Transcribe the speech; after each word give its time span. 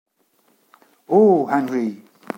Oh 1.07 1.45
Henry! 1.45 2.01